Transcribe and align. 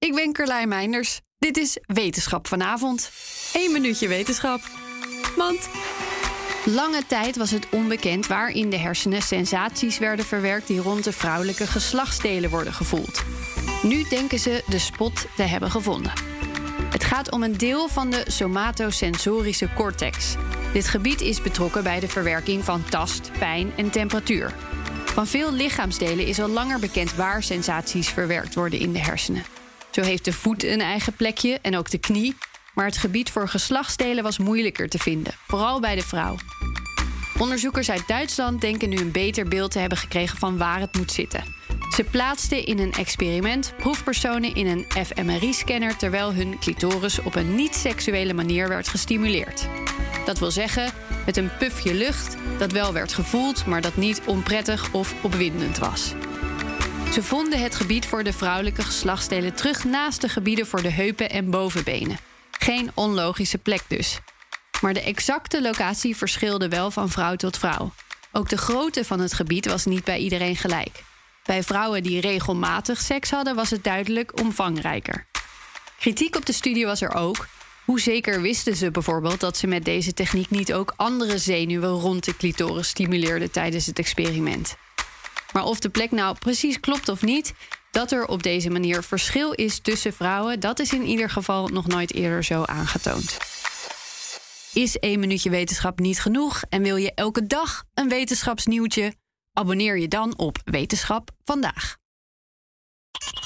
Ik 0.00 0.14
ben 0.14 0.32
Carlijn 0.32 0.68
Meinders. 0.68 1.20
Dit 1.38 1.56
is 1.56 1.78
Wetenschap 1.86 2.46
vanavond. 2.46 3.10
Eén 3.52 3.72
minuutje 3.72 4.08
wetenschap. 4.08 4.60
Want 5.36 5.68
lange 6.64 7.06
tijd 7.06 7.36
was 7.36 7.50
het 7.50 7.68
onbekend 7.70 8.26
waar 8.26 8.50
in 8.50 8.70
de 8.70 8.76
hersenen 8.76 9.22
sensaties 9.22 9.98
werden 9.98 10.24
verwerkt 10.24 10.66
die 10.66 10.80
rond 10.80 11.04
de 11.04 11.12
vrouwelijke 11.12 11.66
geslachtsdelen 11.66 12.50
worden 12.50 12.72
gevoeld. 12.72 13.24
Nu 13.82 14.02
denken 14.08 14.38
ze 14.38 14.64
de 14.66 14.78
spot 14.78 15.26
te 15.36 15.42
hebben 15.42 15.70
gevonden. 15.70 16.12
Het 16.90 17.04
gaat 17.04 17.30
om 17.30 17.42
een 17.42 17.56
deel 17.56 17.88
van 17.88 18.10
de 18.10 18.24
somatosensorische 18.26 19.68
cortex. 19.74 20.34
Dit 20.72 20.88
gebied 20.88 21.20
is 21.20 21.42
betrokken 21.42 21.82
bij 21.82 22.00
de 22.00 22.08
verwerking 22.08 22.64
van 22.64 22.84
tast, 22.84 23.30
pijn 23.38 23.72
en 23.76 23.90
temperatuur. 23.90 24.54
Van 25.04 25.26
veel 25.26 25.52
lichaamsdelen 25.52 26.26
is 26.26 26.40
al 26.40 26.48
langer 26.48 26.78
bekend 26.78 27.14
waar 27.14 27.42
sensaties 27.42 28.08
verwerkt 28.08 28.54
worden 28.54 28.78
in 28.78 28.92
de 28.92 28.98
hersenen. 28.98 29.59
Zo 29.90 30.02
heeft 30.02 30.24
de 30.24 30.32
voet 30.32 30.64
een 30.64 30.80
eigen 30.80 31.12
plekje 31.12 31.58
en 31.62 31.76
ook 31.76 31.90
de 31.90 31.98
knie. 31.98 32.36
Maar 32.74 32.86
het 32.86 32.96
gebied 32.96 33.30
voor 33.30 33.48
geslachtsdelen 33.48 34.22
was 34.22 34.38
moeilijker 34.38 34.88
te 34.88 34.98
vinden, 34.98 35.32
vooral 35.46 35.80
bij 35.80 35.94
de 35.94 36.02
vrouw. 36.02 36.36
Onderzoekers 37.38 37.90
uit 37.90 38.06
Duitsland 38.06 38.60
denken 38.60 38.88
nu 38.88 38.96
een 38.96 39.12
beter 39.12 39.48
beeld 39.48 39.70
te 39.70 39.78
hebben 39.78 39.98
gekregen 39.98 40.38
van 40.38 40.58
waar 40.58 40.80
het 40.80 40.96
moet 40.96 41.12
zitten. 41.12 41.44
Ze 41.96 42.04
plaatsten 42.04 42.66
in 42.66 42.78
een 42.78 42.92
experiment 42.92 43.72
proefpersonen 43.76 44.54
in 44.54 44.66
een 44.66 45.04
fMRI-scanner 45.06 45.96
terwijl 45.96 46.34
hun 46.34 46.58
clitoris 46.58 47.18
op 47.18 47.34
een 47.34 47.54
niet-seksuele 47.54 48.34
manier 48.34 48.68
werd 48.68 48.88
gestimuleerd. 48.88 49.68
Dat 50.24 50.38
wil 50.38 50.50
zeggen, 50.50 50.92
met 51.26 51.36
een 51.36 51.56
pufje 51.58 51.94
lucht 51.94 52.36
dat 52.58 52.72
wel 52.72 52.92
werd 52.92 53.12
gevoeld, 53.12 53.66
maar 53.66 53.80
dat 53.80 53.96
niet 53.96 54.20
onprettig 54.26 54.92
of 54.92 55.14
opwindend 55.22 55.78
was. 55.78 56.14
Ze 57.12 57.22
vonden 57.22 57.60
het 57.62 57.74
gebied 57.74 58.06
voor 58.06 58.24
de 58.24 58.32
vrouwelijke 58.32 58.82
geslachtsdelen 58.82 59.54
terug 59.54 59.84
naast 59.84 60.20
de 60.20 60.28
gebieden 60.28 60.66
voor 60.66 60.82
de 60.82 60.90
heupen 60.90 61.30
en 61.30 61.50
bovenbenen. 61.50 62.18
Geen 62.50 62.90
onlogische 62.94 63.58
plek 63.58 63.82
dus. 63.88 64.18
Maar 64.80 64.94
de 64.94 65.02
exacte 65.02 65.62
locatie 65.62 66.16
verschilde 66.16 66.68
wel 66.68 66.90
van 66.90 67.08
vrouw 67.08 67.36
tot 67.36 67.58
vrouw. 67.58 67.92
Ook 68.32 68.48
de 68.48 68.56
grootte 68.56 69.04
van 69.04 69.20
het 69.20 69.32
gebied 69.32 69.66
was 69.66 69.84
niet 69.84 70.04
bij 70.04 70.18
iedereen 70.18 70.56
gelijk. 70.56 71.02
Bij 71.44 71.62
vrouwen 71.62 72.02
die 72.02 72.20
regelmatig 72.20 73.00
seks 73.00 73.30
hadden, 73.30 73.54
was 73.54 73.70
het 73.70 73.84
duidelijk 73.84 74.40
omvangrijker. 74.40 75.26
Kritiek 75.98 76.36
op 76.36 76.46
de 76.46 76.52
studie 76.52 76.86
was 76.86 77.00
er 77.00 77.14
ook. 77.14 77.48
Hoe 77.84 78.00
zeker 78.00 78.40
wisten 78.40 78.76
ze 78.76 78.90
bijvoorbeeld 78.90 79.40
dat 79.40 79.56
ze 79.56 79.66
met 79.66 79.84
deze 79.84 80.14
techniek 80.14 80.50
niet 80.50 80.72
ook 80.72 80.92
andere 80.96 81.38
zenuwen 81.38 81.90
rond 81.90 82.24
de 82.24 82.36
clitoris 82.36 82.88
stimuleerden 82.88 83.50
tijdens 83.50 83.86
het 83.86 83.98
experiment? 83.98 84.76
Maar 85.52 85.64
of 85.64 85.78
de 85.78 85.88
plek 85.88 86.10
nou 86.10 86.36
precies 86.38 86.80
klopt 86.80 87.08
of 87.08 87.22
niet, 87.22 87.54
dat 87.90 88.12
er 88.12 88.26
op 88.26 88.42
deze 88.42 88.70
manier 88.70 89.02
verschil 89.02 89.52
is 89.52 89.78
tussen 89.78 90.12
vrouwen, 90.12 90.60
dat 90.60 90.78
is 90.78 90.92
in 90.92 91.04
ieder 91.04 91.30
geval 91.30 91.68
nog 91.68 91.86
nooit 91.86 92.14
eerder 92.14 92.44
zo 92.44 92.64
aangetoond. 92.64 93.36
Is 94.72 94.98
één 94.98 95.20
minuutje 95.20 95.50
wetenschap 95.50 95.98
niet 95.98 96.20
genoeg 96.20 96.62
en 96.68 96.82
wil 96.82 96.96
je 96.96 97.14
elke 97.14 97.46
dag 97.46 97.84
een 97.94 98.08
wetenschapsnieuwtje? 98.08 99.14
Abonneer 99.52 99.98
je 99.98 100.08
dan 100.08 100.38
op 100.38 100.58
Wetenschap 100.64 101.30
vandaag. 101.44 101.96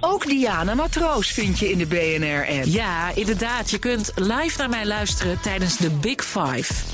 Ook 0.00 0.26
Diana 0.26 0.74
Matroos 0.74 1.28
vind 1.32 1.58
je 1.58 1.70
in 1.70 1.78
de 1.78 1.86
BNR-app. 1.86 2.64
Ja, 2.64 3.14
inderdaad. 3.14 3.70
Je 3.70 3.78
kunt 3.78 4.12
live 4.14 4.58
naar 4.58 4.68
mij 4.68 4.86
luisteren 4.86 5.40
tijdens 5.40 5.76
de 5.76 5.90
Big 5.90 6.24
Five. 6.24 6.74